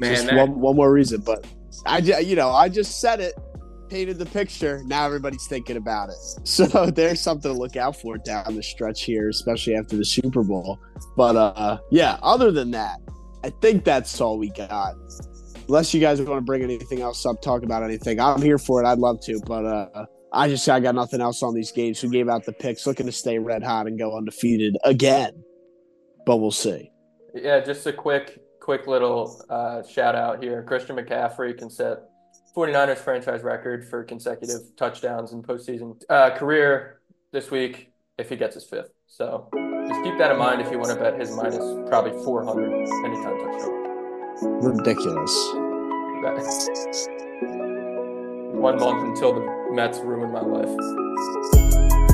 [0.00, 0.36] Man, just that...
[0.36, 1.46] one, one more reason, but
[1.86, 3.34] I, you know, I just said it
[3.88, 4.82] painted the picture.
[4.84, 6.16] Now everybody's thinking about it.
[6.46, 10.42] So there's something to look out for down the stretch here, especially after the Super
[10.42, 10.78] Bowl.
[11.16, 12.98] But uh, yeah, other than that,
[13.44, 14.94] I think that's all we got.
[15.68, 18.82] Unless you guys want to bring anything else up, talk about anything, I'm here for
[18.82, 18.86] it.
[18.86, 22.02] I'd love to, but uh, I just I got nothing else on these games.
[22.02, 25.42] We gave out the picks, looking to stay red hot and go undefeated again,
[26.24, 26.90] but we'll see.
[27.34, 30.62] Yeah, just a quick quick little uh, shout out here.
[30.62, 31.98] Christian McCaffrey can set
[32.56, 38.54] 49ers franchise record for consecutive touchdowns in postseason uh, career this week if he gets
[38.54, 38.90] his fifth.
[39.06, 39.48] So
[39.88, 41.58] just keep that in mind if you want to bet his minus
[41.88, 42.72] probably 400
[43.04, 43.86] anytime touchdown.
[44.62, 45.52] Ridiculous.
[48.54, 52.05] One month until the Mets ruin my life.